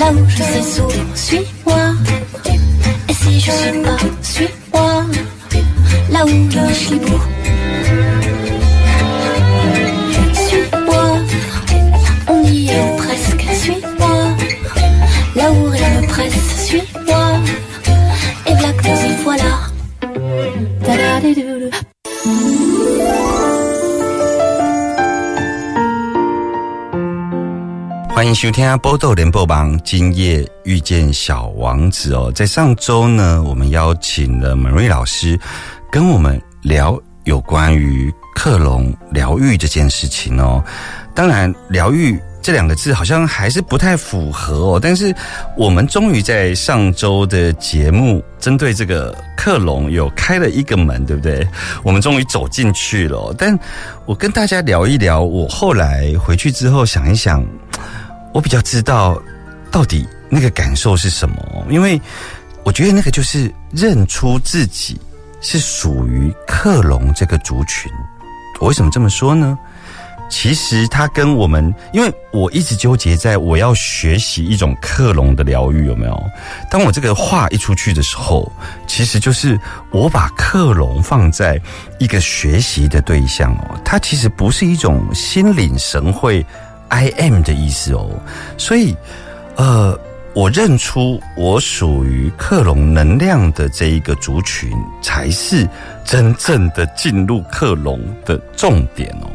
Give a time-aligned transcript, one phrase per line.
[0.00, 1.92] Là où je sais sourire, suis-moi.
[3.08, 5.04] Et si je suis pas, suis-moi,
[6.10, 7.00] là où je suis
[28.40, 32.32] 收听《波豆联播榜》，今夜遇见小王子哦。
[32.34, 35.38] 在上周呢，我们邀请了门瑞老师，
[35.92, 40.64] 跟我们聊有关于克隆疗愈这件事情哦。
[41.14, 44.80] 当然，疗愈这两个字好像还是不太符合哦。
[44.82, 45.14] 但是，
[45.54, 51.46] 我们终于在上周的节目，针对这个克隆有开了一个门，对不对？
[51.82, 53.34] 我们终于走进去了。
[53.36, 53.54] 但
[54.06, 57.46] 我跟大家聊一聊，我后来回去之后想一想。
[58.32, 59.20] 我比较知道
[59.70, 62.00] 到底那个感受是什么，因为
[62.62, 65.00] 我觉得那个就是认出自己
[65.40, 67.90] 是属于克隆这个族群。
[68.60, 69.58] 我为什么这么说呢？
[70.28, 76.22] 其实它跟我们，因为我一直纠结在我要学习一种克隆的疗愈，有没有？
[76.70, 78.52] 当我这个话一出去的时候，
[78.86, 79.58] 其实就是
[79.90, 81.60] 我把克隆放在
[81.98, 86.46] 一个学习的对象哦，它其实不是一种心领神会。
[86.90, 88.10] I am 的意思哦，
[88.58, 88.94] 所以，
[89.56, 89.98] 呃，
[90.34, 94.70] 我认出我属于克隆能量的这一个族群，
[95.00, 95.66] 才是
[96.04, 99.30] 真正的进入克隆的重点哦。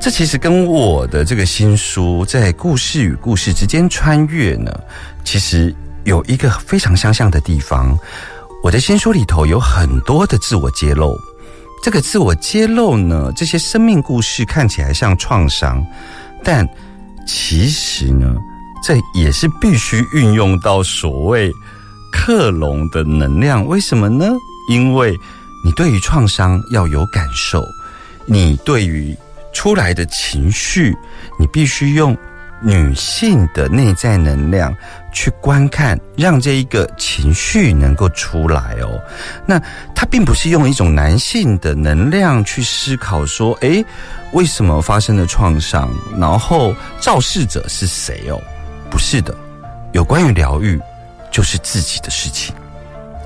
[0.00, 4.70] 这其实跟我的这个新书在故事与故事之间穿越呢，
[5.24, 7.96] 其实有一个非常相像的地方。
[8.62, 11.14] 我的新书里头有很多的自我揭露，
[11.82, 15.84] 这个自我揭露呢，这些生命故事看起来像创伤。
[16.44, 16.68] 但
[17.26, 18.36] 其实呢，
[18.86, 21.50] 这也是必须运用到所谓
[22.12, 23.66] 克隆的能量。
[23.66, 24.30] 为什么呢？
[24.68, 25.18] 因为
[25.64, 27.64] 你对于创伤要有感受，
[28.26, 29.16] 你对于
[29.52, 30.94] 出来的情绪，
[31.38, 32.16] 你必须用。
[32.62, 34.74] 女性的内在能量
[35.14, 39.00] 去观看，让这一个情绪能够出来哦。
[39.46, 39.58] 那
[39.94, 43.82] 它并不是用一种男性的能量去思考说，诶，
[44.32, 45.88] 为什么发生了创伤？
[46.18, 48.38] 然后肇事者是谁哦？
[48.90, 49.34] 不是的，
[49.92, 50.78] 有关于疗愈，
[51.30, 52.54] 就是自己的事情。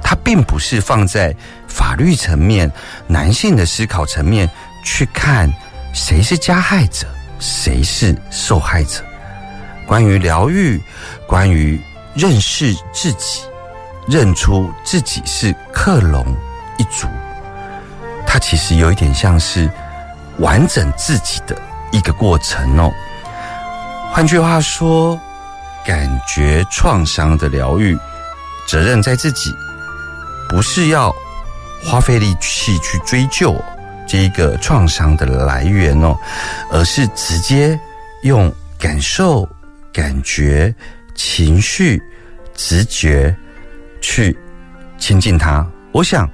[0.02, 1.34] 它并不是放在
[1.66, 2.70] 法律层面、
[3.06, 4.48] 男性的思考层面
[4.84, 5.50] 去看
[5.92, 7.06] 谁是加害者，
[7.40, 9.02] 谁是受害者。
[9.88, 10.78] 关于疗愈，
[11.26, 11.80] 关于
[12.14, 13.40] 认识自己，
[14.06, 16.26] 认出自己是克隆
[16.76, 17.08] 一族，
[18.26, 19.68] 它其实有一点像是
[20.40, 21.56] 完整自己的
[21.90, 22.92] 一个过程哦。
[24.12, 25.18] 换句话说，
[25.86, 27.98] 感觉创伤的疗愈，
[28.66, 29.50] 责任在自己，
[30.50, 31.10] 不是要
[31.82, 33.56] 花费力气去追究
[34.06, 36.14] 这一个创伤的来源哦，
[36.70, 37.80] 而是直接
[38.22, 39.48] 用感受。
[39.92, 40.74] 感觉、
[41.14, 42.00] 情绪、
[42.54, 43.34] 直觉，
[44.00, 44.36] 去
[44.98, 45.66] 亲近他。
[45.92, 46.28] 我想，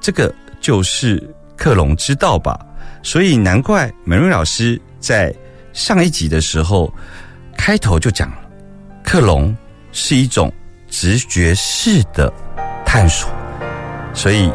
[0.00, 1.22] 这个就是
[1.56, 2.58] 克隆之道吧。
[3.02, 5.34] 所以难怪美瑞老师在
[5.72, 6.92] 上一集的时候
[7.56, 8.36] 开头就讲了，
[9.02, 9.54] 克隆
[9.90, 10.52] 是一种
[10.88, 12.32] 直觉式的
[12.86, 13.28] 探索。
[14.14, 14.52] 所以，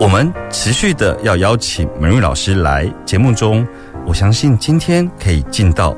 [0.00, 3.66] 我们持续的要邀请美瑞老师来节目中。
[4.06, 5.94] 我相信今天可以进到。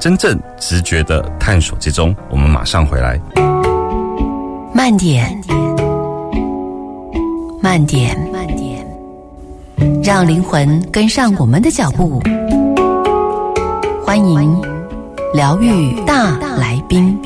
[0.00, 3.20] 真正直觉的探索之中，我们马上回来。
[4.72, 5.36] 慢点，
[7.60, 8.86] 慢点，慢点，
[10.04, 12.22] 让灵魂跟上我们的脚步。
[14.04, 14.62] 欢迎
[15.34, 17.18] 疗愈大来宾。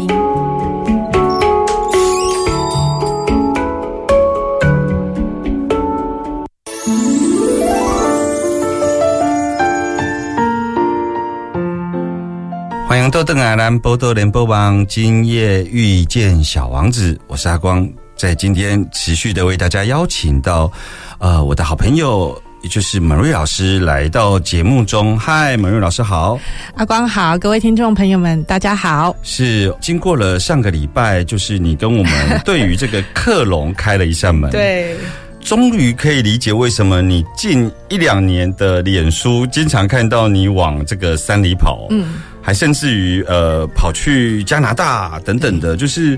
[13.07, 20.71] 迎豆邓阿兰波多联播网，今夜遇见小王子，我是阿光，在今天持续的为大家邀请到，
[21.19, 25.17] 呃，我的好朋友，也就是门瑞老师来到节目中。
[25.17, 26.37] 嗨，门瑞老师好，
[26.75, 29.15] 阿光好，各位听众朋友们，大家好。
[29.23, 34.97] 是经过了上个礼拜，就是你跟我们对于这个克隆开了一扇门，， 对，
[35.41, 42.15] 终于可以理解为什么你近一两年的脸书经常看到你往这个山里跑，嗯，
[42.47, 46.17] 还甚至于呃跑去加拿大等等的，就是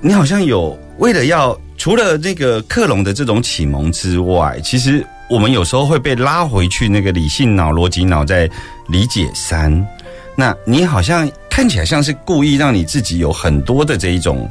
[0.00, 8.50] 你好像有为了要除了那个克隆的这种启蒙之外，其实我们有时候会被拉回去那个理性脑、逻辑脑在
[8.88, 9.72] 理解三。
[10.34, 14.50] 那你好像看起来像是故意让你自己有很多的这一种。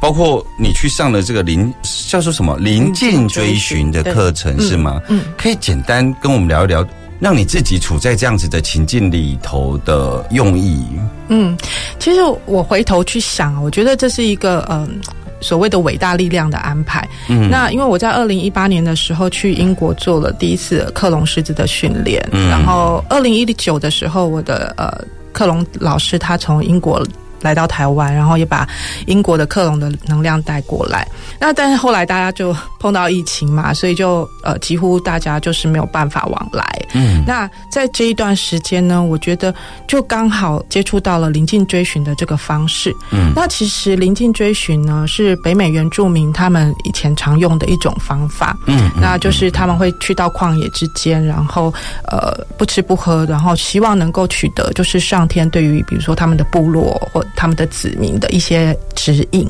[0.00, 1.72] 包括你去上了这个临
[2.08, 5.00] 叫做什么临近追寻的课程对是吗？
[5.08, 6.84] 嗯，可以简单跟我们聊一聊，
[7.22, 10.84] 让你自己处在这样子的情境里头的用意。
[11.28, 11.56] 嗯，
[12.00, 15.00] 其实我回头去想，我觉得这是一个嗯。
[15.44, 17.04] 所谓的伟大力量的安排。
[17.28, 27.04] 嗯那因为我在二零一八年的时候去英国做了第一次克隆狮子的训练，嗯然后二零一九的时候，我的呃克隆老师他从英国
[27.42, 28.66] 来到台湾，然后也把
[29.06, 31.06] 英国的克隆的能量带过来。
[31.38, 36.64] 那但是后来大家就碰到疫情嘛，所以就呃几乎大家就是没有办法往来。
[36.94, 39.54] 嗯那在这一段时间呢，我觉得
[39.86, 42.94] 就刚好接触到了临近追寻的这个方式。
[43.10, 48.56] 嗯那其实临近追寻呢，是北美原住民他们以前常用的一种方法。
[48.66, 51.72] 嗯那就是他们会去到旷野之间，然后
[52.08, 59.48] 呃不吃不喝，然后希望能够取得就是上天对于比如说他们的部落或他们的子民的一些指引。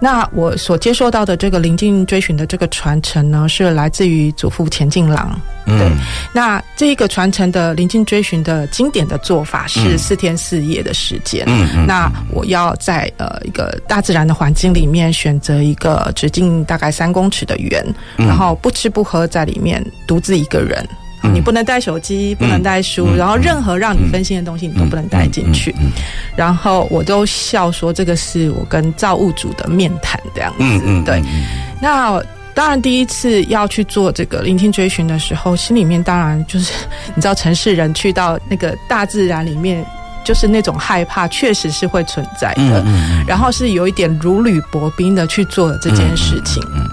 [0.00, 5.38] 那我所接受到的这个临近追寻的这个传承呢，是来自于祖父钱进郎。
[5.66, 5.96] 对嗯
[6.34, 11.42] 那这个传承的临近追寻的经典的做法是嗯四天四夜的时间。
[11.48, 17.82] 嗯嗯那我要在呃一个大自然的环境里面选择一个直径大概三公尺的圆，
[18.18, 20.86] 嗯然后不吃不喝在里面独自一个人。
[21.24, 25.74] 嗯你不能带手机，不能带书，嗯然后任何让你分心的东西你都不能带进去。
[25.80, 25.90] 嗯
[26.36, 30.56] 然后我都笑说，这个是我跟造物主的面谈这样子。
[30.60, 31.20] 嗯嗯，对。
[31.20, 31.44] 嗯
[31.80, 32.22] 那
[32.54, 36.72] 当然，第一次要去做这个聆听追寻的时候，心里面当然就是
[37.14, 39.84] 你知道，城市人去到那个大自然里面，
[40.24, 42.80] 就是那种害怕，确实是会存在的。
[42.80, 46.62] 嗯嗯然后是有一点如履薄冰的去做了这件事情。
[46.74, 46.88] 嗯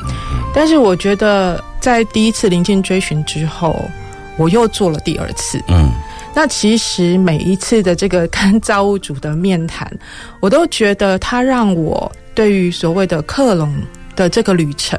[0.54, 3.89] 但是我觉得，在第一次临近追寻之后，
[4.38, 5.62] 我又做了第二次。
[5.68, 5.89] 嗯
[6.33, 9.92] 那其实每一次的这个跟造物主的面谈，
[10.39, 13.69] 我都觉得他让我对于所谓的克隆
[14.16, 14.98] 的这个旅程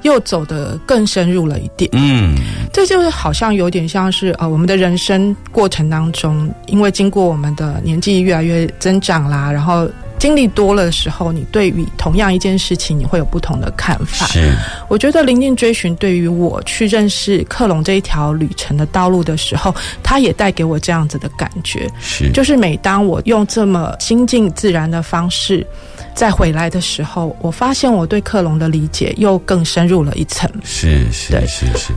[0.00, 1.90] 又走得更深入了一点。
[1.92, 2.34] 嗯
[2.72, 9.86] 这就是好像有点像是呃，我们的人生过程当中，因为经过我们的年纪越来越增长啦，然后
[10.20, 14.26] 经历多了的时候，你对于同样一件事情，你会有不同的看法。
[14.26, 14.54] 是
[14.86, 25.66] 我觉得临近追寻对于我去认识克隆这一条旅程的道路的时候，它也带给我这样子的感觉，是就是每当我用这么亲近自然的方式
[26.14, 30.50] 再回来的时候，我发现我对克隆的理解又更深入了一层。
[30.62, 31.94] 是是是是。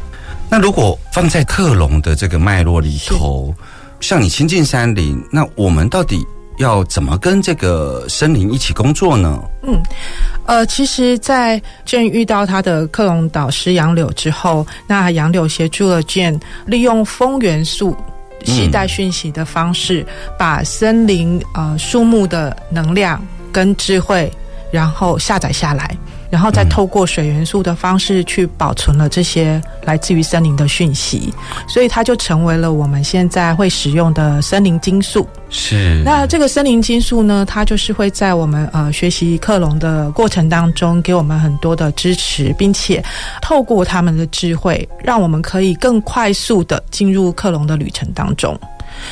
[0.50, 3.53] 那如果放在克隆的这个脉络里头，
[4.00, 6.25] 像你亲近山林，那我们到底
[6.57, 9.41] 要怎么跟这个森林一起工作呢？
[9.63, 9.81] 嗯
[10.45, 17.95] 呃，其实，在 Jane 遇到他的克隆导师杨柳之后，那杨柳协助了 Jane 利用风元素。
[18.45, 20.05] 携带讯息的方式，
[20.38, 24.29] 把森林呃树木的能量跟智慧，
[24.69, 25.95] 然后下载下来，
[26.33, 31.31] 然后再透过水元素的方式去保存了这些来自于森林的讯息，
[31.67, 35.27] 所以它就成为了我们现在会使用的森林金素。
[35.51, 43.03] 是那这个森林金素呢，它就是会在我们呃学习克隆的过程当中，给我们很多的支持，并且
[43.39, 48.59] 透过他们的智慧，让我们可以更快速的进入克隆的旅程当中。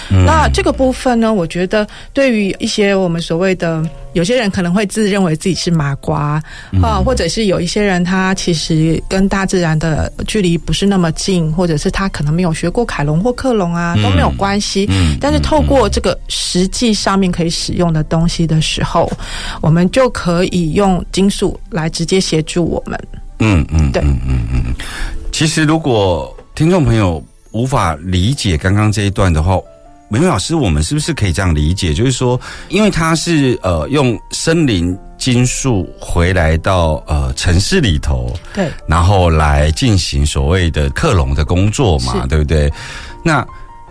[0.09, 3.83] 那这个部分呢，我觉得对于一些我们所谓的
[4.13, 6.41] 有些人可能会自认为自己是麻瓜
[6.81, 14.88] 啊、或者是有一些人他其实跟大自然的距离不是那么近，或者是他可能没有学过凯龙或克隆啊，都没有关系。
[14.89, 19.11] 嗯但是透过这个实际上面可以使用的东西的时候，
[19.61, 23.00] 我们就可以用金属来直接协助我们。
[23.39, 24.75] 嗯嗯，对嗯嗯嗯。
[25.31, 29.58] 其实，如果听众朋友无法理解刚刚这一段的话，
[30.10, 31.93] 美美老师，我们是不是可以这样理解？
[31.93, 32.39] 就是说，
[32.70, 42.72] 因为他是呃用森林金属回来到呃城市里头，对，然后来进行所谓的克隆的工作嘛，是对不对？
[43.24, 43.46] 那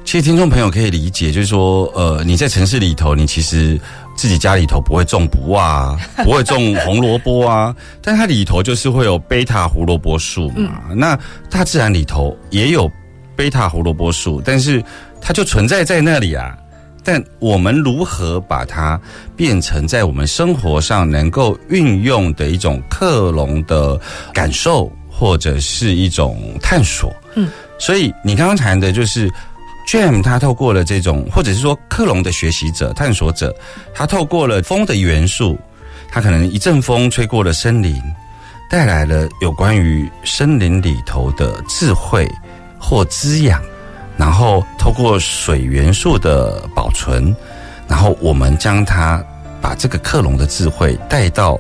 [0.05, 3.79] 其实听众朋友可以理解，就是说，呃，你在城市里头，你其实
[4.17, 10.81] 自己家里头不会种不啊， 不会种红萝卜啊，但它里头就是会有贝塔胡萝卜树嘛。
[10.95, 11.17] 那
[11.51, 12.91] 大自然里头也有
[13.41, 14.85] 贝塔胡萝卜素，但是
[15.19, 16.55] 它就存在在那里啊。
[17.03, 19.01] 但我们如何把它
[19.35, 23.99] 变成在我们生活上能够运用的一种克隆的
[24.35, 27.11] 感受，或者是一种探索？
[27.35, 29.27] 嗯，所以你刚刚谈的就是
[29.89, 33.57] Jam，他透过了这种，或者是说克隆的学习者、探索者，
[33.95, 35.59] 他透过了风的元素，
[36.11, 37.99] 他可能一阵风吹过了森林，
[38.69, 42.31] 带来了有关于森林里头的智慧
[42.81, 43.63] 或滋养，
[44.17, 47.35] 然后透过水元素的保存，
[47.87, 49.23] 然后我们将它
[49.61, 51.59] 把这个克隆的智慧带到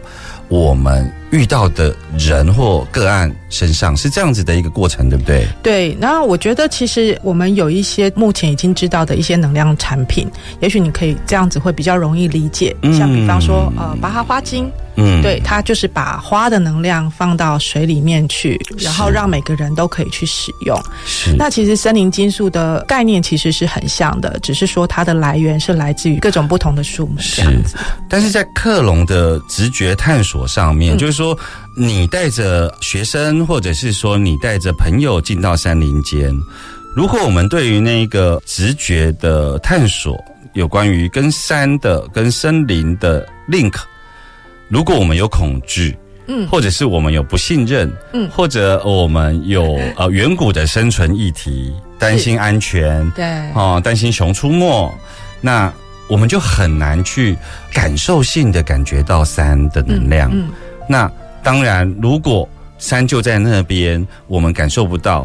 [0.49, 5.47] 我们遇到的人或个案身上，是这样子的一个过程，对不对？
[5.63, 10.29] 对，那我觉得其实我们有一些目前已经知道的一些能量产品，
[10.61, 12.75] 也许你可以这样子会比较容易理解。
[12.83, 20.77] 嗯像比方说，呃，巴哈花精，嗯，对，它就是把花的能量放到水里面去，然后让每个人都可以去使用。
[21.07, 27.77] 是那其实森林金属的概念其实是很像的，只是说它的来源是来自于各种不同的树木这样子。
[28.09, 31.39] 但是在克隆的直觉探索上面，嗯就是说，
[31.77, 36.35] 你带着学生，或者是说你带着朋友进到山林间，
[36.97, 40.19] 如果我们对于那个直觉的探索，
[40.55, 43.75] 有关于跟山的、跟森林的 link，
[44.71, 45.95] 如果我们有恐惧，
[46.27, 46.49] 嗯。
[46.49, 48.27] 或者是我们有不信任，嗯。
[48.31, 54.91] 或者我们有呃远古的生存议题，担心安全，对，哦，担心熊出没，
[55.43, 55.71] 那
[56.09, 57.37] 我们就很难去
[57.75, 60.31] 感受性的感觉到山的能量。
[60.33, 60.49] 嗯，
[60.91, 61.09] 那
[61.41, 65.25] 当然，如果山就在那边，我们感受不到，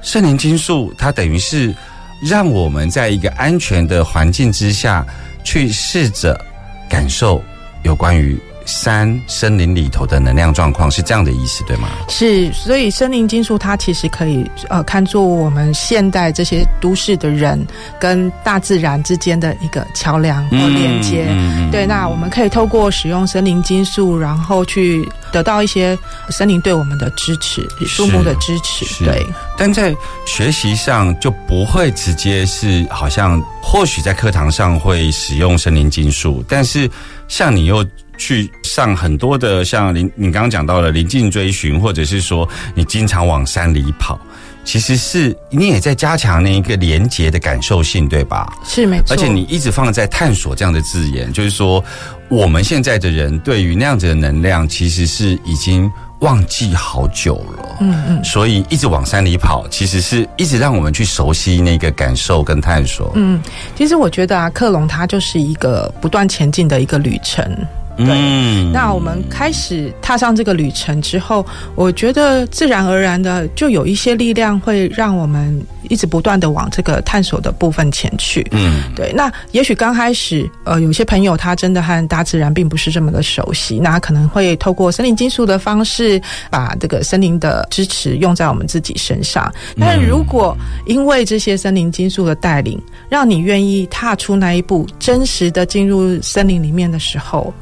[0.00, 1.74] 圣灵金树它等于是
[2.22, 5.06] 让我们在一个安全的环境之下
[5.44, 6.40] 去试着
[6.88, 7.44] 感受
[7.82, 11.88] 有关于山森林里头的能量状况，是这样的意思，对吗？
[12.08, 17.64] 是，所以森林金属它其实可以呃看作我们现代这些都市的人
[17.98, 21.26] 跟大自然之间的一个桥梁或连接。
[21.30, 25.96] 嗯对，那我们可以透过使用森林金属，然后去得到一些
[26.28, 29.04] 森林对我们的支持、树木的支持。
[29.04, 29.24] 对，
[29.56, 29.94] 但在
[30.26, 36.90] 学习上就不会直接是好像，或许在课堂上会使用森林金属，但是
[37.28, 37.84] 像你又
[38.16, 44.18] 去上很多的像林，你刚刚讲到了临近追寻，或者是说你经常往山里跑，
[44.64, 48.52] 其实是你也在加强那一个连结的感受性，对吧？
[48.64, 49.06] 是没错。
[49.10, 51.82] 而且你一直放在探索这样的字眼，就是说
[52.28, 57.76] 我们现在的人对于那样子的能量，其实是已经忘记好久了。
[57.80, 63.12] 嗯嗯所以一直往山里跑，其实是一直让我们去熟悉那个感受跟探索。
[63.14, 63.40] 嗯，
[63.76, 67.44] 其实我觉得啊，克隆它就是一个不断前进的一个旅程。
[67.96, 78.46] 对嗯那我们开始踏上这个旅程之后，我觉得自然而然的就有一些力量会让我们一直不断的往这个探索的部分前去。
[78.50, 89.50] 嗯对，那也许刚开始，呃，有些朋友他真的和大自然并不是这么的熟悉，那他可能会透过森林金属的方式，把这个森林的支持用在我们自己身上。
[89.78, 97.54] 但如果因为这些森林金属的带领，让你愿意踏出那一步，真实的进入森林里面的时候，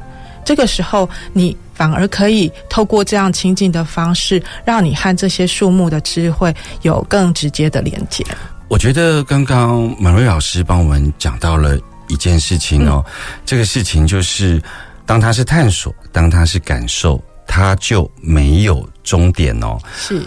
[0.45, 8.23] 这个时候你反而可以透过这样亲近的方式，让你和这些树木的智慧有更直接的连接。
[8.67, 13.03] 我觉得刚刚马瑞老师帮我们讲到了一件事情哦，
[13.45, 14.61] 这个事情就是，
[15.05, 19.77] 当它是探索，当它是感受，它就没有终点哦。
[19.95, 20.21] 是。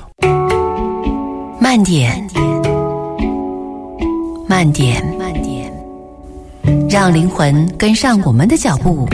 [1.60, 2.28] 慢点，
[4.48, 5.72] 慢点，慢点，
[6.88, 9.08] 让灵魂跟上我们的脚步。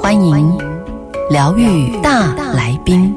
[0.00, 0.56] 欢迎
[1.28, 3.14] 疗愈大来宾。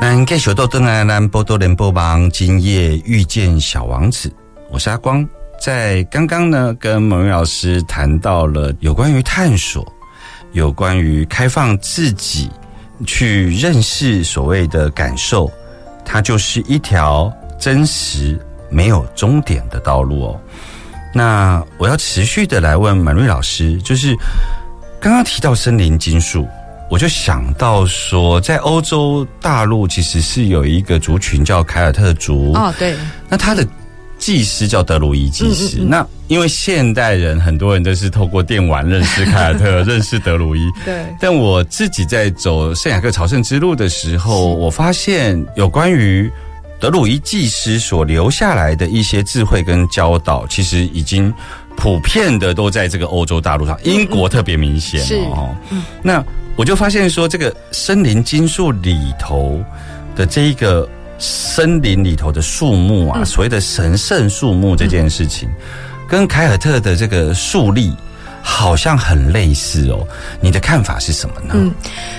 [0.00, 4.32] 南给小豆登来南波多连波邦，今夜遇见小王子，
[4.70, 5.26] 我是阿光。
[5.60, 9.84] 在刚刚呢，跟蒙瑞老师谈到了有关于探索，
[10.52, 12.48] 有关于开放自己
[13.06, 15.50] 去认识所谓的感受，
[16.04, 18.38] 它就是一条真实
[18.70, 20.40] 没有终点的道路哦。
[21.14, 24.14] 那我要持续的来问满瑞老师，就是
[25.00, 26.46] 刚刚提到森林金属，
[26.90, 32.94] 我就想到说，在欧洲大陆其实是有一个族群叫凯尔特族，哦，对，
[33.28, 33.66] 那它的
[34.18, 35.78] 技师叫德鲁伊技师。
[35.78, 40.70] 嗯嗯嗯那因为现代人很多人都是透过电玩认识凯尔特， 认识德鲁伊。
[40.84, 46.30] 对，但我自己在走圣雅各朝圣之路的时候，我发现有关于
[46.78, 51.32] 德鲁伊技师所留下来的一些智慧跟教导，其实已经
[51.76, 55.56] 普遍的都在这个欧洲大陆上，英国特别明显是哦。
[56.02, 56.22] 那
[56.56, 59.64] 我就发现说，这个森林金属里头
[60.14, 60.86] 的这一个
[61.18, 65.48] 森林里头的树木啊，所谓的神圣树木这件事情，
[66.08, 67.92] 跟凯尔特的这个树立
[68.40, 70.06] 好像很类似哦。
[70.40, 71.54] 你的看法是什么呢？
[71.54, 71.74] 嗯，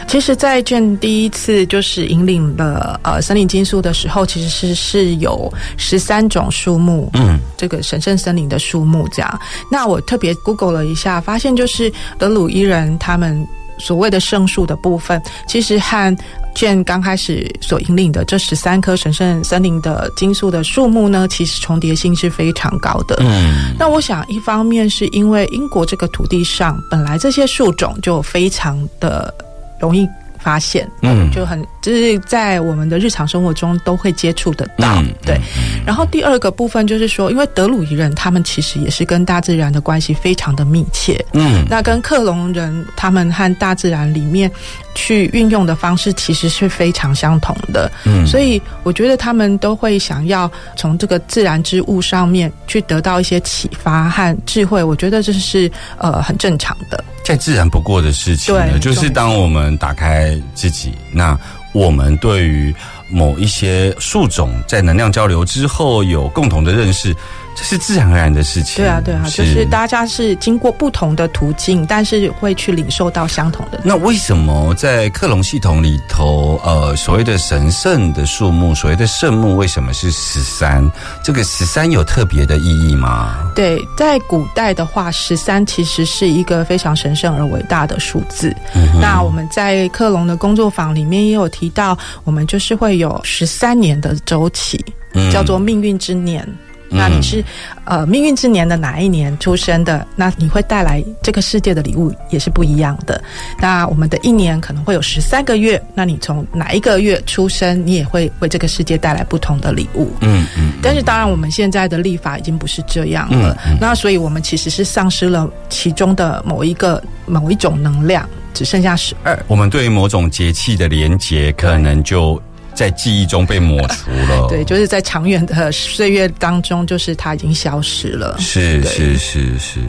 [0.07, 9.39] 其实，在卷第一次就是引领了呃森林金树的时候，其实是是有十三种树木，嗯，这个神圣森林的树木这样。
[9.71, 13.47] 那我特别 Google 了一下，发现就是德鲁伊人他们
[13.79, 16.15] 所谓的圣树的部分，其实和
[16.59, 23.15] 卷刚开始所引领的这十三棵神圣森林的金树的树木呢，其实重叠性是非常高的。
[23.21, 29.33] 嗯那我想，一方面是因为英国这个土地上本来这些树种就非常的
[29.79, 30.05] 容易
[30.37, 35.39] 发现，嗯就很就是在我们的日常生活中都会接触得到，嗯对。
[35.85, 44.51] 然后第二个部分就是说，因为德鲁伊人他们其实也是跟大自然的关系非常的密切，嗯那跟克隆人他们和大自然里面
[44.93, 57.03] 去运用的方式其实是非常相同的，嗯所以我觉得他们都会想要从这个自然之物上面去得到一些启发和智慧，我觉得这是呃很正常的。
[57.23, 61.39] 再自然不过的事情呢，对就是当我们打开自己，那
[61.71, 62.73] 我们对于
[63.09, 67.15] 某一些树种在能量交流之后有共同的认识，
[67.59, 68.77] 这是自然而然的事情。
[68.77, 73.81] 对啊，对啊，就是大家是经过不同的途径，但是会去领受到相同的。
[73.83, 80.89] 那为什么在克隆系统里头，呃，所谓的神圣的树木，所谓的圣木，为什么是十三？
[81.21, 83.51] 这个十三有特别的意义吗？
[83.53, 88.55] 对，在古代的话，十三其实是一个非常神圣而伟大的数字。
[89.01, 94.81] 那我们在克隆的工作坊里面也有提到，我们就是会有十三年的周期，
[95.13, 96.47] 嗯叫做命运之年。
[96.89, 97.43] 那你是
[97.85, 100.05] 呃命运之年的哪一年出生的？
[100.15, 103.21] 那你会带来这个世界的礼物也是不一样的。
[103.59, 110.11] 那我们的一年可能会有十三个月，那你从哪一个月出生，你也会为这个世界带来不同的礼物。
[110.21, 113.57] 嗯嗯，但是当然，我们现在的历法已经不是这样了。
[113.79, 119.37] 那所以我们其实是丧失了其中的某一个某一种能量，只剩下十二。
[119.47, 122.41] 我们对于某种节气的连结，可能就
[122.79, 124.47] 在记忆中被抹除了。
[124.47, 128.37] 对，就是在长远的岁月当中，就是它已经消失了。
[128.39, 129.81] 是是是是，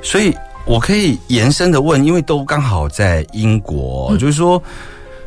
[0.00, 0.34] 所以
[0.64, 4.62] 我可以延伸的问，因为都刚好在英国，嗯就是说，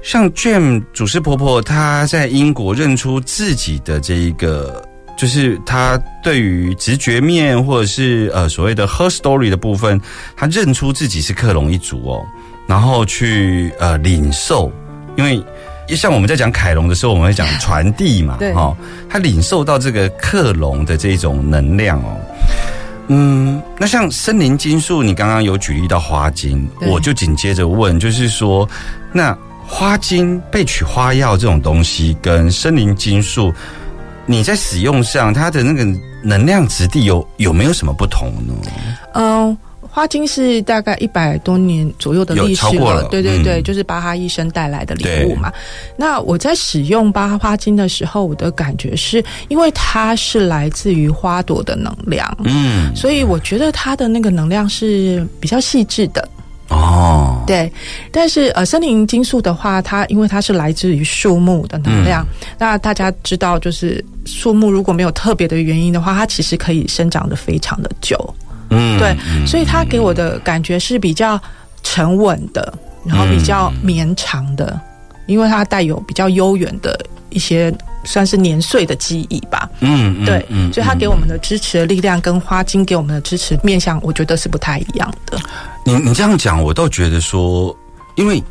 [0.01, 4.83] 像 Jam 祖师婆婆她在英国认出自己的这一个。
[5.19, 9.99] 就是她对于直觉面或者是呃所谓的 her story 的部分，
[10.35, 12.23] 她认出自己是克隆一族哦，
[12.67, 14.71] 然后去呃领受，
[15.15, 15.43] 因为
[15.95, 18.77] 像我们在讲凯龙的时候，我们会讲传递嘛，哈哦，
[19.09, 22.17] 他领受到这个克隆的这种能量哦。
[23.07, 28.67] 嗯，那像森林金树，你刚刚有举例到花精，我就紧接着问，就是说，
[29.13, 33.53] 那花精、被取花药这种东西跟森林金树，
[34.25, 35.85] 你在使用上它的那个
[36.21, 38.53] 能量质地有有没有什么不同呢？
[39.13, 39.57] 嗯。
[39.97, 45.51] 花精是大概一百多年左右的历史了对对对，嗯就是巴哈医生带来的礼物嘛。
[45.95, 56.29] 那我在使用巴哈花精的时候，我的感觉是因为它是来自于花朵的能量，嗯，所以我觉得它的那个能量是比较细致的。
[56.69, 57.71] 哦，对，
[58.11, 62.23] 但是呃，森林金素的话，它因为它是来自于树木的能量，
[62.59, 68.15] 那大家知道，就是树木如果没有特别的原因的话，它其实可以生长的非常的久。
[68.69, 71.39] 嗯对，所以他给我的感觉是比较
[71.83, 72.73] 沉稳的，
[73.05, 74.79] 然后比较绵长的，
[75.25, 76.99] 因为它带有比较悠远的
[77.29, 79.69] 一些算是年岁的记忆吧。
[79.79, 85.39] 嗯，嗯对，嗯所以他给我们的支持的力量跟花精给我们的支持面向，我觉得是不太一样的。
[85.85, 87.75] 你你这样讲，我倒觉得说，
[88.15, 88.43] 因为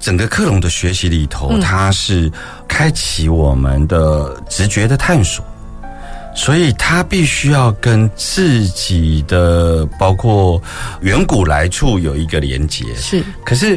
[0.00, 2.30] 整个克隆的学习里头，嗯它是
[2.66, 5.44] 开启我们的直觉的探索，
[6.38, 10.62] 所以他必须要跟自己的包括
[11.00, 12.84] 远古来处有一个连接。
[12.94, 13.70] 是，可是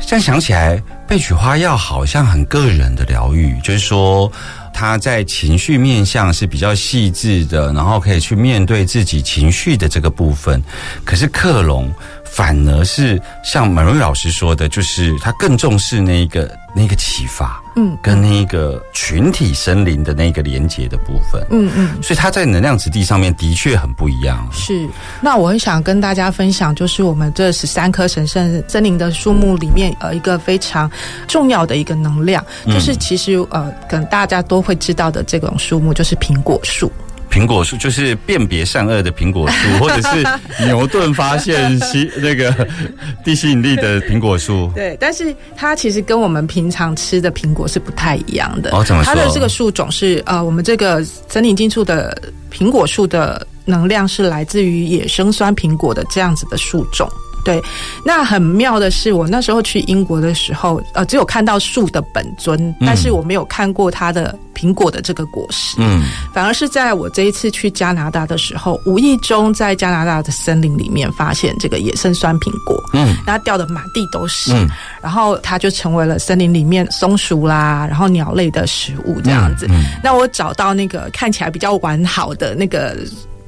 [0.00, 4.30] 现在想起来，被取花药好像很个人的疗愈，就是说
[4.74, 10.60] 他在情绪面向是比较细致的，然后可以去面对自己情绪的这个部分。
[11.04, 11.92] 可是克隆
[12.24, 21.44] 反而是像马瑞老师说的，就是他更重视那个那个启发，嗯跟那个群体森林的那个连接的部分。
[21.50, 22.02] 嗯嗯。
[22.02, 24.48] 所以它在能量质地上面的确很不一样。
[24.52, 24.88] 是，
[25.20, 30.90] 那我很想跟大家分享，就是我们这十三棵神圣森林的树木里面，呃，一个非常
[31.26, 36.90] 重要的一个能量，就是其实呃，可能大家都会知道的这种树木，就是苹果树。
[37.30, 40.26] 苹果树就是辨别善恶的苹果树， 或者是
[40.66, 42.66] 牛顿发现吸那个
[43.24, 44.70] 地吸引力的苹果树。
[44.74, 48.70] 对，但是它其实跟我们平常吃的苹果是不太一样的。
[48.76, 52.20] 哦怎么说它的这个树种是呃，我们这个森林金树的
[52.52, 57.08] 苹果树的能量是来自于野生酸苹果的这样子的树种。
[57.44, 57.62] 对，
[58.04, 65.76] 那很妙的是，我那时候去英国的时候，呃，只有看到树的本尊，但是我没有看过它的苹果的这个果实。
[65.78, 66.02] 嗯。
[66.32, 74.68] 反而是在我这一次去加拿大的时候，无意中在加拿大的森林里面发现这个野生酸苹果，嗯，然后掉的满地都是，嗯。
[75.02, 79.66] 然后它就成为了森林里面松鼠啦，然后鸟类的食物这样子。
[79.70, 79.84] 嗯。
[80.04, 82.96] 那我找到那个看起来比较完好的那个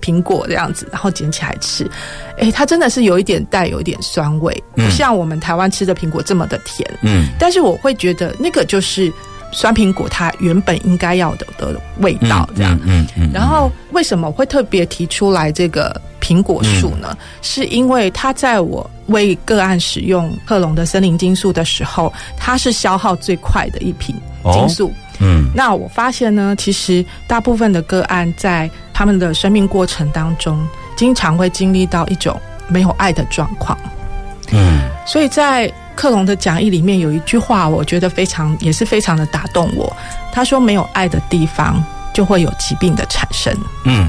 [0.02, 1.88] 苹果这样子，然后捡起来吃，
[2.36, 6.86] 诶，它真的是有一点带有一点酸味，不像我们台湾吃的苹果这么的甜。
[7.02, 9.10] 嗯但是我会觉得那个就是
[9.52, 12.78] 酸苹果它原本应该要的的味道这样。
[12.84, 17.08] 嗯嗯然后为什么会特别提出来这个苹果树呢？
[17.12, 24.14] 嗯是因为它在我为个案使用克隆的森林金素的时候，它是消耗最快的一瓶
[24.52, 24.92] 金素。
[25.22, 33.78] 嗯那我发现呢，其实大部分的个案在他们的生命过程当中，经常会经历到一种没有爱的状况。
[34.50, 39.94] 嗯所以在克隆的讲义里面有一句话，我觉得非常也是非常的打动我。
[40.32, 41.82] 他说：“没有爱的地方，
[42.14, 43.54] 就会有疾病的产生。”
[43.85, 44.08] 嗯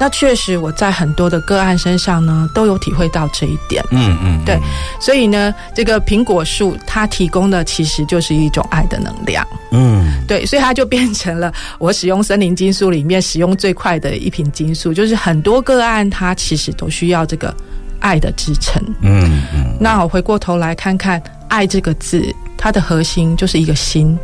[0.00, 3.84] 那确实，我在很多的个案身上呢，都有体会到这一点。
[3.90, 4.58] 嗯嗯，对，
[5.00, 9.46] 所以呢，这个苹果树它提供的其实就是一种爱的能量。
[9.70, 17.54] 嗯对，所以它就变成了我使用森林金素里面使用最快的一瓶金素，就是很多个案它其实都需要这个
[18.00, 18.82] 爱的支撑。
[19.02, 22.24] 嗯嗯那我回过头来看看“爱”这个字，
[22.58, 24.18] 它的核心就是一个心，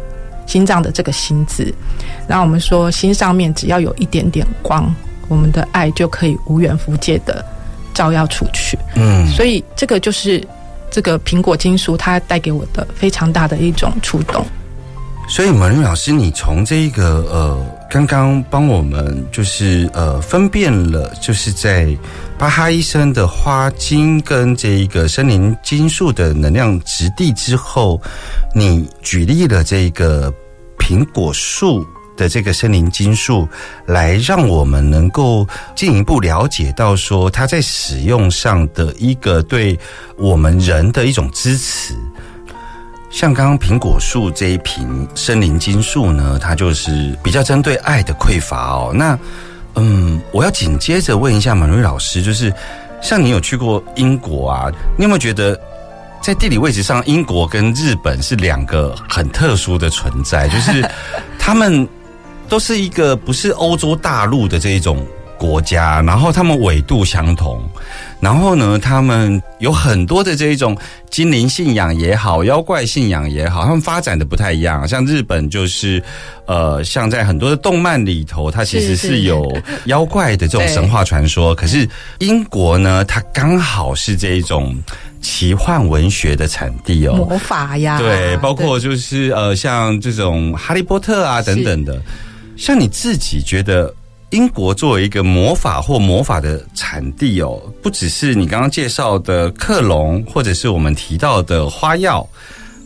[0.44, 1.72] 心脏的这个“心”字。
[2.26, 4.92] 那我们说，心上面只要有一点点光，
[5.28, 7.44] 我们的爱就可以无远弗届的
[7.94, 8.78] 照耀出去。
[8.96, 10.46] 嗯，所以这个就是
[10.90, 14.44] 这个苹果金属它带给我的非常大的一种触动。
[15.28, 21.94] 所以马云老师，你从这一个呃，刚刚帮我们就是呃分辨了，就是在
[22.38, 28.00] 巴哈医生的花精跟这一个森林金属的能量质地之后，
[28.54, 30.32] 你举例了这个
[30.78, 31.86] 苹果树。
[32.18, 33.48] 的这个森林金树，
[33.86, 39.78] 来让我们能够进一步了解到说，它在使用上的一个对
[40.18, 41.94] 我们人的一种支持。
[43.10, 48.92] 像刚刚苹果树这一瓶森林金树呢，它就是比较针对爱的匮乏哦。
[48.92, 49.18] 那
[49.76, 52.52] 嗯，我要紧接着问一下马瑞老师，就是
[53.00, 55.58] 像你有去过英国啊，你有没有觉得
[56.20, 60.48] 在地理位置上，英国跟日本是两个很特殊的存在？
[60.48, 60.86] 就是
[61.38, 61.88] 他们
[62.48, 65.04] 都是一个不是欧洲大陆的这一种
[65.38, 67.62] 国家，然后他们纬度相同。
[68.20, 70.76] 然后呢，他们有很多的这一种
[71.08, 74.88] 精灵信仰也好，妖怪信仰也好，他们发展的不太一样。
[74.88, 76.02] 像日本就是，
[76.46, 81.54] 呃，像在很多的动漫里头，它其实是是有妖怪的这种神话传说。
[81.54, 84.76] 可是英国呢，它刚好是这一种
[85.22, 92.02] 奇幻文学的产地哦，魔法呀，对，包括就是呃，像这种哈利波特啊等等的。
[92.58, 93.94] 像你自己觉得，
[94.30, 102.28] 英国作为一个魔法或魔法的产地哦，不只是你刚刚介绍的克隆，或者是我们提到的花药，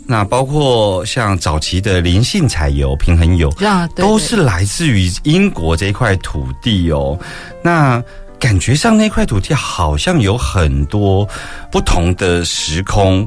[0.06, 7.18] 那包括像早期的灵性彩油、平衡油，对啊，对都是来自于英国这一块土地哦。
[7.62, 8.00] 那
[8.38, 11.26] 感觉上那块土地好像有很多
[11.70, 13.26] 不同的时空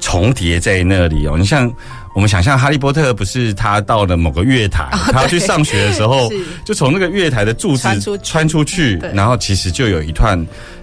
[0.00, 1.38] 重叠在那里哦。
[1.38, 1.72] 你像
[2.14, 6.30] 我们想象哈利波特不是他到了某个月台，他要去上学的时候，
[6.64, 10.40] 就从那个月台的柱子穿出去出去，然后其实就有一段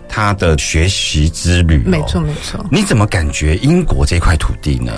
[0.09, 1.87] 他的学习之旅、哦。
[1.87, 2.63] 没错没错。
[2.69, 4.91] 你怎么感觉英国这块土地呢？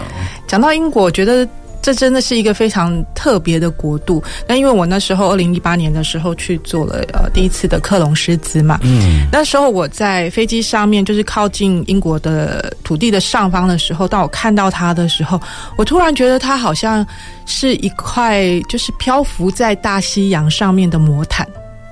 [0.47, 1.47] 讲到英国，我觉得
[1.83, 4.23] 这真的是一个非常特别的国度。
[4.47, 15.39] 那因为我那时候二零一八年的时候去做了呃第一次的克隆师资嘛，嗯，那时候我在飞机上面，就是靠近英国的土地的上方的时候，当我看到它的时候，
[15.75, 17.05] 我突然觉得它好像
[17.45, 21.45] 是一块就是漂浮在大西洋上面的魔毯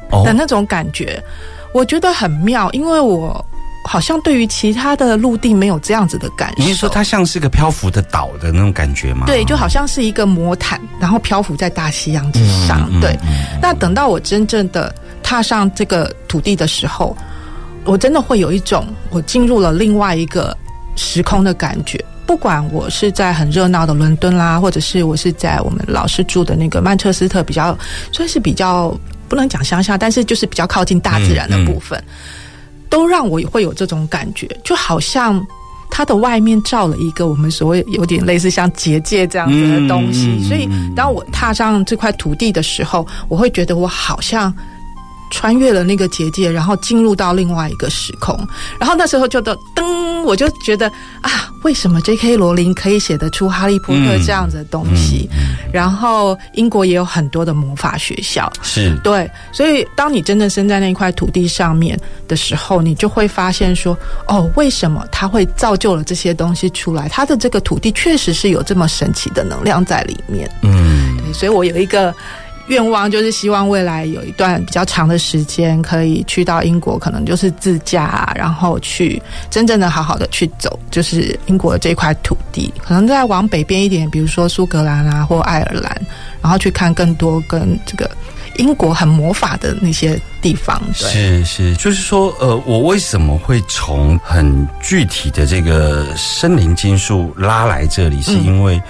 [0.10, 0.24] 哦。
[0.24, 1.22] 的那种感觉，
[1.74, 3.46] 我觉得很妙，因为我
[3.84, 6.64] 好像对于其他的陆地没有这样子的感受。
[6.64, 9.26] 你是说它像是个漂浮的岛的那种感觉吗？
[9.26, 12.88] 对，就好像是一个魔毯，然后漂浮在大西洋之上。
[12.92, 13.18] 嗯嗯对，
[13.62, 17.16] 那等到我真正的踏上这个土地的时候，
[17.84, 20.56] 我真的会有一种我进入了另外一个
[20.96, 22.04] 时空的感觉。
[22.28, 27.78] 不管我是在很热闹的伦敦啦，或者是我是在我们老师住的那个曼彻斯特，比较
[28.14, 32.02] 算是比较不能讲乡下，但是就是比较靠近大自然的部分，
[32.92, 35.44] 都让我会有这种感觉，就好像
[35.90, 44.54] 它的外面罩了一个我们所谓有点类似像结界这样子的东西，所以当我踏上这块土地的时候，我会觉得我好像。
[45.34, 48.38] 穿越了那个结界，然后进入到另外一个时空，
[48.78, 49.82] 然后那时候就的噔，
[50.24, 50.88] 我就觉得
[51.22, 52.36] 啊，为什么 J.K.
[52.36, 55.30] 罗琳可以写得出《哈利波特》这样子的东西？
[55.72, 67.08] 然后英国也有很多的魔法学校，是对，所以当你真的生在那块土地上面的时候，你就会发现说，哦，为什么它会造就了这些东西出来？
[67.08, 70.50] 它的这个土地确实是有这么神奇的能量在里面。
[70.64, 72.14] 嗯对，所以我有一个
[72.68, 86.02] 愿望，就是希望未来有一段比较长的时间，可以去到英国，可能就是自驾，然后去真正的好好的去走，就是英国的这块土地，可能再往北边一点，比如说苏格兰啊或爱尔兰，
[86.42, 88.10] 然后去看更多跟这个
[88.58, 90.82] 英国很魔法的那些地方。
[91.00, 98.82] 对，是是，就是说，呃，我为什么会从很具体的这个森林金属拉来这里，是因为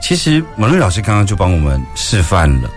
[0.00, 2.70] 其实蒙瑞老师刚刚就帮我们示范了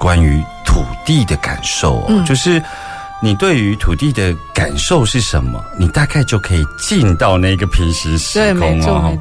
[0.00, 2.60] 关于土地的感受、哦，嗯就是
[3.22, 9.16] 你对于土地的感受是什么，你大概就可以进到那个平行时对，空哦。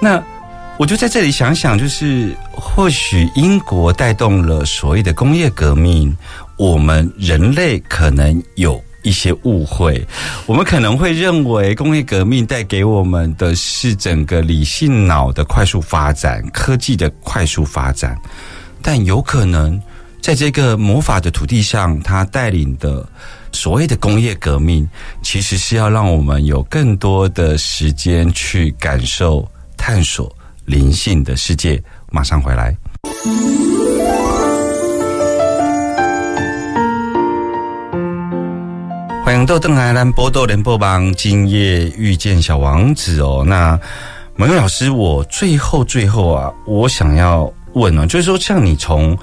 [0.00, 0.22] 那
[0.76, 6.16] 我就在这里想想，就是或许英国带动了所谓的工业革命，
[6.56, 10.06] 我们人类可能有一些误会，
[10.46, 18.16] 我们可能会认为工业革命带给我们的是整个理性脑的快速发展、科技的快速发展，
[18.82, 19.80] 但有可能
[20.20, 23.06] 在这个魔法的土地上，他带领的。
[23.50, 24.86] 所谓的工业革命，
[25.22, 30.30] 其实是要让我们有更多的时间去感受、探索
[30.66, 31.82] 灵性的世界。
[32.10, 32.76] 马上回来。
[39.24, 43.42] 欢迎豆邓来兰波豆联播帮今夜遇见小王子哦。
[43.46, 43.80] 那
[44.36, 49.16] 蒙老师，我最后最后啊，我想要问哦，就是说，像你从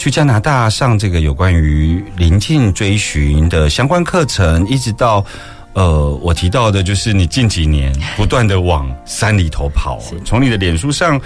[0.00, 5.22] 去加拿大上这个有关于临近追寻的相关课程，一直到
[5.74, 10.00] 呃，我提到的就是你近几年不断的往山里头跑。
[10.24, 11.20] 从你的脸书上，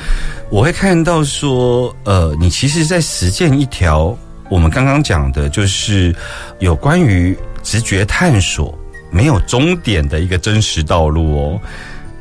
[0.51, 4.19] 我会看到说，呃，你其实在实践一条
[4.51, 6.13] 我们刚刚讲的，就是
[6.59, 8.77] 有关于直觉探索
[9.09, 11.61] 没有终点的一个真实道路哦。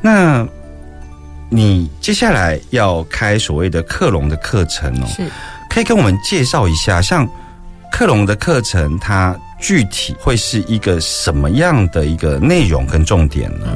[0.00, 0.46] 那
[1.50, 5.28] 你接下来要开所谓的克隆的课程哦，是
[5.74, 7.28] 可以跟我们介绍一下，像
[7.90, 13.66] 克隆的课程，它具体会是一个什么样的一个内容跟重点呢？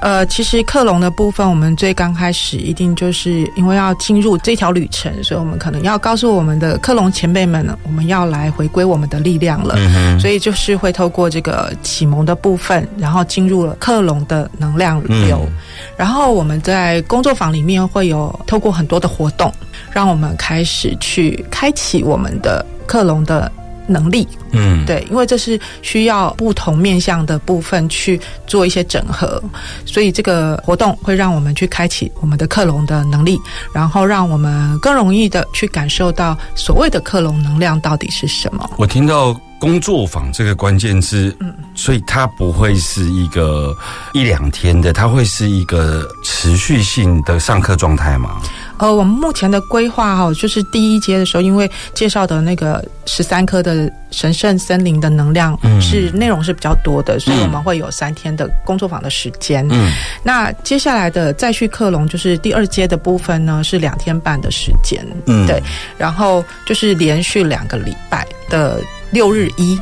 [0.00, 9.74] 呃，其实克隆的部分，我们最刚开始一定就是因为要进入这条旅程，所以我们可能要告诉我们的克隆前辈们呢，我们要来回归我们的力量了。
[9.78, 15.40] 嗯所以就是会透过这个启蒙的部分，然后进入了克隆的能量流。
[15.46, 15.52] 嗯
[15.96, 19.52] 然后我们在工作坊里面会有透过很多的活动，
[19.90, 23.50] 让我们开始去开启我们的克隆的
[23.88, 24.28] 能力。
[24.52, 29.42] 嗯，对，因为这是需要不同面向的部分去做一些整合，
[29.84, 33.38] 所以这个活动会让我们去开启我们的克隆的能力，
[33.72, 38.70] 然后让我们更容易的去感受到所谓的克隆能量到底是什么。
[38.78, 43.76] 我听到工作坊这个关键字，嗯所以它不会是一个
[44.12, 48.40] 一两天的，它会是一个持续性的上课状态吗？
[48.78, 59.66] 呃，我们目前的规划哈，就是第一阶的时候，因为介绍的那个十三颗的神圣森林的能量嗯是内容是比较多的，所以我们会有三天的工作坊的时间。
[59.70, 59.90] 嗯，
[60.22, 65.04] 那接下来的再续克隆就是第二阶的部分呢，是两天半的时间。
[65.26, 65.60] 嗯对，
[65.96, 69.78] 然后就是连续两个礼拜的六日一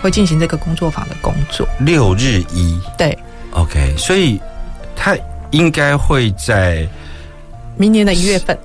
[0.00, 1.66] 会进行这个工作坊的工作。
[1.80, 3.16] 六日一对
[3.52, 4.40] ，，OK，所以
[4.94, 5.16] 他
[5.50, 6.86] 应该会在
[7.76, 8.58] 明年的一月份。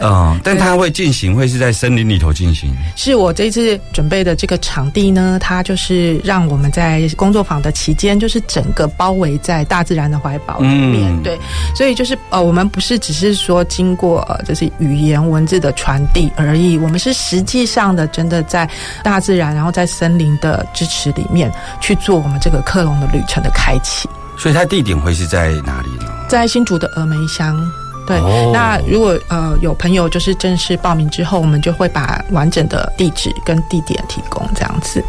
[0.00, 2.72] 嗯， 但它会进行，会是在森林里头进行。
[2.96, 11.12] 是我这次准备的这个场地呢，它就是让我们在工作坊的期间，就是整个包围在大自然的怀抱里面。
[11.12, 11.38] 嗯对，
[11.74, 18.68] 所以就是呃，我们不是只是说经过呃，就是语言文字的传递而已，我们是实际上的真的在
[19.02, 24.08] 大自然，然后在森林的支持里面去做我们这个克隆的旅程的开启。
[24.36, 26.10] 所以它地点会是在哪里呢？
[26.28, 27.56] 在新竹的峨眉乡。
[28.06, 35.02] 对，哦那如果呃有朋友就是正式报名之后，我们就会把完整的地址跟地点提供这样子。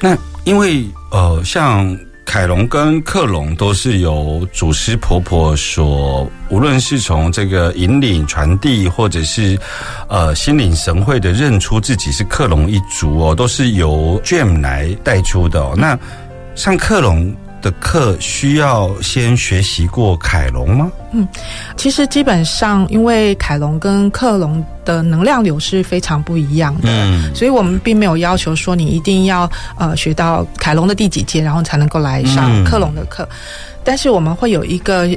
[0.00, 9.58] 那因为呃，像凯龙跟克隆都是由祖师婆婆所，无论是从这个引领传递，或者是
[10.08, 15.74] 呃心领神会的认出自己是克隆一族哦，都是由 Jam 来带出的哦。
[15.76, 15.98] 那
[16.54, 20.90] 像克隆的课需要先学习过凯龙吗？
[21.12, 21.26] 嗯
[21.76, 26.88] 其实基本上，因为凯龙跟克隆的能量流是非常不一样的。
[26.88, 33.28] 嗯所以我们并没有要求说你一定要呃学到凯龙的第几阶，然后才能够来上嗯克隆的课。
[33.82, 35.08] 但是我们会有一个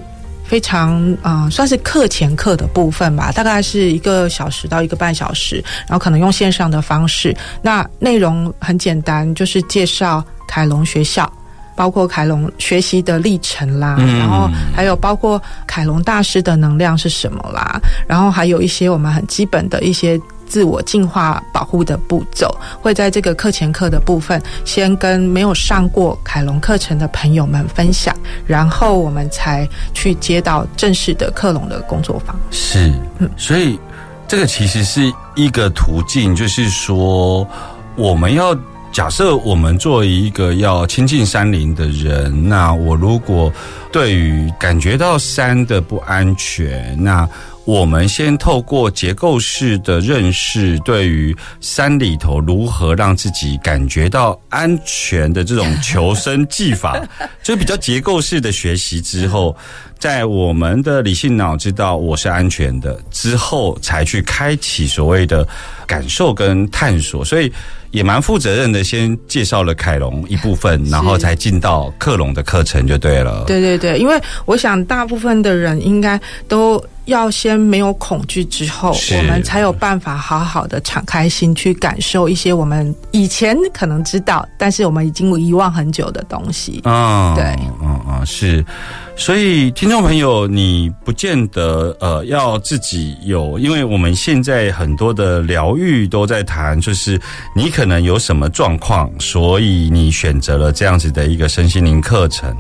[0.44, 7.36] 非常呃算是课前课的部分吧，大概是一个小时到一个半小时，然后可能用线上的方式。
[7.62, 11.32] 那内容很简单，就是介绍凯龙学校。
[11.76, 32.36] 包括凯龙学习的历程啦，嗯然后还有包括凯龙大师的能量是什么啦，然后还有一些我们很基本的一些自我进化保护的步骤，会在这个课前课的部分，先跟没有上过凯龙课程的朋友们分享，然后我们才去接到正式的克隆的工作坊。
[32.52, 32.94] 是，
[33.38, 33.80] 所以
[34.28, 37.48] 这个其实是一个途径，就是说
[37.96, 38.56] 我们要。
[38.92, 43.52] 假设我们作为一个要亲近山林的人，那我如果
[43.90, 47.28] 对于感觉到山的不安全，那
[47.64, 57.02] 我们先透过结构式的认识，对于山里头如何让自己感觉到安全的这种求生技法，
[57.42, 59.56] 就比较结构式的学习之后，
[60.00, 65.48] 在我们的理性脑知道我是安全的之后，才去开启所谓的
[65.88, 67.50] 感受跟探索，所以。
[67.92, 73.44] 也蛮负责任的，先介绍了凯龙一部分，然后才进到克隆的课程就对了。
[73.46, 86.82] 对对对，因为我想大部分的人应该都要先没有恐惧之后，我们才有办法好好的敞开心去感受一些我们以前可能知道，但是我们已经遗忘很久的东西。
[86.86, 87.44] 嗯，对
[87.82, 88.64] 嗯嗯是，
[89.22, 97.22] 所以听众朋友，你不见得呃要自己有，因为我们现在很多的疗愈都在谈，就是
[97.56, 102.52] 你可能有什么状况，所以你选择了这样子的一个身心灵课程，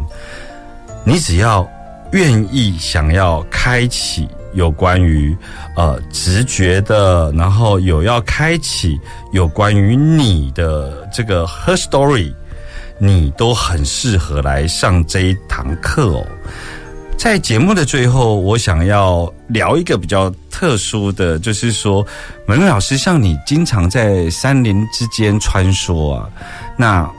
[1.03, 1.67] 你只要
[2.11, 5.35] 愿意想要开启有关于
[5.75, 8.99] 呃直觉的，然后有要开启
[9.33, 12.31] 有关于你的这个 her story。
[13.03, 16.23] 你都很适合来上这一堂课哦。
[17.17, 22.05] 在节目的最后，我想要聊一个比较特殊的，就是说，
[22.45, 26.29] 美美老师，像你经常在山林之间穿梭啊，
[26.77, 27.09] 那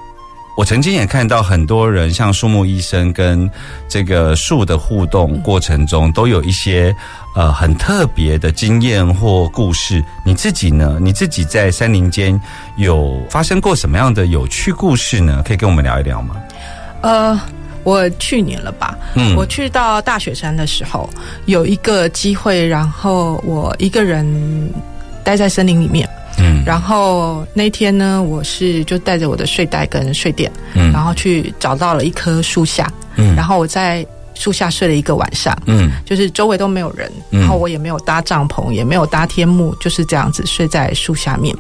[0.55, 3.51] 我曾经也看到很多人，像树木医生跟
[3.89, 6.95] 这个树的互动过程中，都有一些
[7.35, 10.05] 呃很特别的经验或故事。
[10.25, 10.99] 你自己呢？
[11.01, 12.39] 你自己在山林间
[12.77, 15.43] 有发生过什么样的有趣故事呢？
[15.45, 16.37] 可以跟我们聊一聊吗？
[17.01, 17.41] 呃，
[17.83, 21.09] 我去年了吧，嗯我去到大雪山的时候，
[21.47, 24.71] 有一个机会，然后我一个人
[25.25, 26.07] 待在森林里面。
[26.39, 41.55] 嗯然后那天呢，我是就带着我的睡袋跟睡垫，嗯然后去找到了一棵树下，嗯然后我在树下睡了一个晚上，嗯就是周围都没有人，嗯然后我也没有搭帐篷，也没有搭天幕，就是这样子睡在树下面。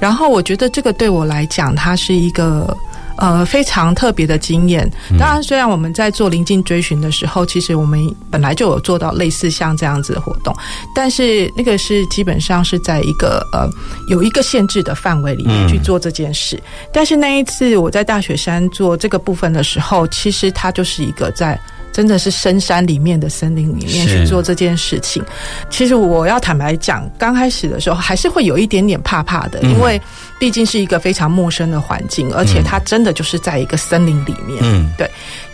[0.00, 2.76] 然后我觉得这个对我来讲，它是一个。
[3.18, 4.88] 呃，非常特别的经验。
[5.18, 10.54] 当然，虽然我们在做临近追寻的时候，其实我们本来就有做到类似像这样子的活动，
[10.94, 13.68] 但是那个是基本上是在一个呃
[14.08, 16.58] 有一个限制的范围里面嗯去做这件事。
[16.92, 21.58] 但是那一次我在大雪山做这个部分的时候，其实它就是一个在。
[21.92, 25.22] 真的是深山里面的森林里面去做这件事情。
[25.70, 30.00] 其实我要坦白讲，刚开始的时候还是会有一点点怕怕的，嗯因为
[30.38, 34.58] 毕竟是一个非常陌生的环境，而且它真的就是在一个森林里面。
[34.62, 34.90] 嗯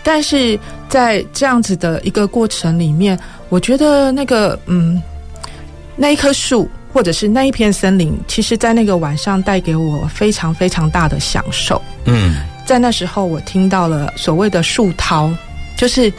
[0.02, 5.02] 但是在这样子的一个过程里面，我觉得那个嗯，
[5.96, 11.80] 那一棵树或者是那一片森林，其实在那个晚上带给我非常非常大的享受。
[12.04, 12.36] 嗯
[12.66, 15.30] 在那时候，我听到了所谓的树涛，
[15.76, 16.12] 就是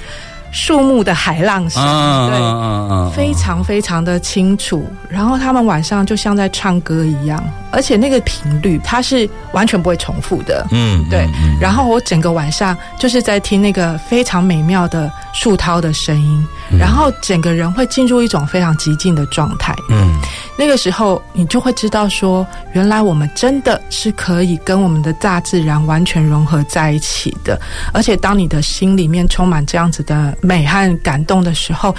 [0.52, 1.84] 树木的海浪声，
[2.30, 3.16] 对。
[3.16, 7.42] 非常非常的清楚，然后他们晚上就像在唱歌一样，
[7.72, 10.66] 而且那个频率它是完全不会重复的。
[10.72, 11.28] 嗯对，
[11.60, 16.48] 然后我整个晚上就是在听那个非常美妙的树涛的声音，
[16.80, 19.76] 然后整个人会进入一种非常极静的状态。
[19.90, 20.16] 嗯
[20.58, 27.60] 那个时候，你就会知道说，原来我们真的是可以跟我们的大自然完全融合在一起的。
[27.94, 31.94] 而且，当你的心里面充满这样子的美和感动的时候，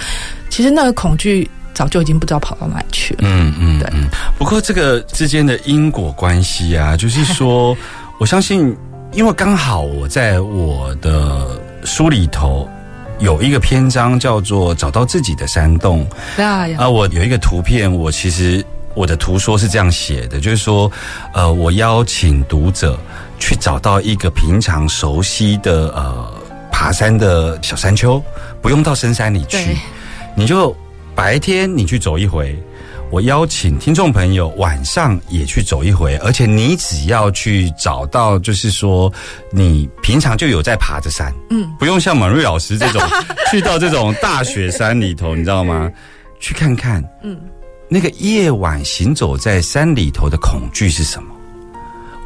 [0.49, 3.19] 其实那个恐惧早就已经不知道跑到哪里去了。
[3.21, 4.07] 嗯嗯对嗯。
[4.39, 7.77] 不过这个之间的因果关系啊， 就是说，
[8.17, 8.75] 我相信，
[9.13, 12.67] 因为刚好我在我的书里头。
[13.19, 16.05] 有一个篇章叫做“找到自己的山洞”，
[16.77, 18.63] 啊，我有一个图片，我其实
[18.93, 20.91] 我的图说是这样写的，就是说，
[21.33, 22.99] 呃，我邀请读者
[23.39, 26.31] 去找到一个平常熟悉的呃
[26.71, 28.21] 爬山的小山丘，
[28.61, 29.75] 不用到深山里去，
[30.35, 30.75] 你就
[31.15, 32.57] 白天你去走一回。
[33.09, 39.11] 我邀请听众朋友晚上也去走一回，而且你只要去找到，就是说
[39.49, 43.01] 你平常就有在爬着山，嗯，不用像马瑞老师这种
[43.49, 45.89] 去到这种大雪山里头，你知道吗？
[46.39, 47.39] 去看看，嗯，
[47.87, 51.29] 那个夜晚行走在山里头的恐惧是什么？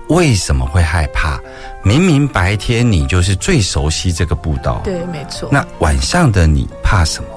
[0.10, 1.40] 为什么会害怕？
[1.84, 5.48] 明明白天你就是最熟悉这个步道，对，没错。
[5.52, 7.30] 那晚上的你怕什么？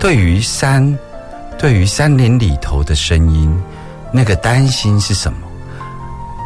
[0.00, 0.98] 对于山，
[1.60, 3.54] 对于山林里头的声音，
[4.10, 5.38] 那个担心是什么？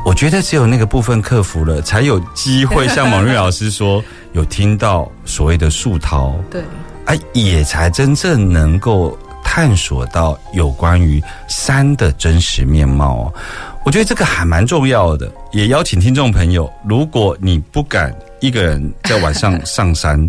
[0.05, 4.03] 我觉得只有那个部分克服了，才有机会像蒙瑞老师说，
[4.35, 6.61] 有听到所谓的树涛，对，
[7.07, 13.35] 啊，也才真正能够探索到有关于山的真实面貌哦。
[13.85, 18.13] 我觉得这个还蛮重要的，也邀请听众朋友，如果你不敢
[18.45, 20.29] 一个人在晚上 上山，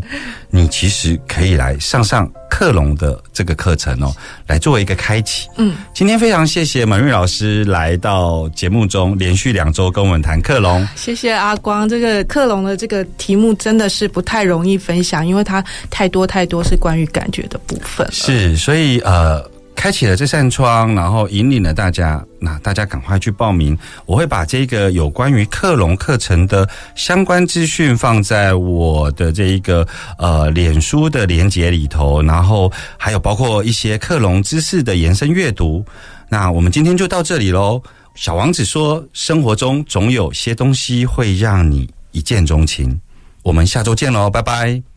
[0.50, 4.16] 你其实可以来上上克隆的这个课程哦，
[4.48, 5.50] 来作为一个开启。
[5.58, 10.88] 嗯，今天非常谢谢满瑞老师来到节目中，连续两周跟我们谈克隆。
[10.96, 11.88] 谢谢阿光。
[11.90, 18.14] 这个克隆的这个题目真的是不太容易分享，因为它太多太多是关于感觉的部分了。
[18.14, 19.44] 是，所以呃，
[19.76, 23.78] 开启了这扇窗，然后引领了大家，那大家赶快去报名。
[24.06, 35.86] 我会把这个有关于克隆课程的相关资讯放在我的这一个呃脸书的连接里头，然后还有包括一些克隆知识的延伸阅读。
[36.30, 37.82] 那我们今天就到这里喽。
[38.16, 43.00] 小王子说：“生活中总有些东西会让你一见钟情。”
[43.44, 44.95] 我们下周见喽，拜拜。